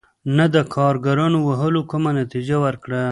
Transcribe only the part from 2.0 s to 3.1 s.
نتیجه ورکړه.